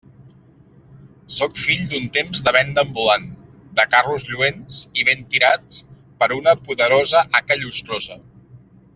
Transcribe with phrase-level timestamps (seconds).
[1.39, 3.27] Sóc fill d'un temps de venda ambulant,
[3.79, 5.77] de carros lluents i ben tirats
[6.23, 8.19] per una poderosa haca llustrosa.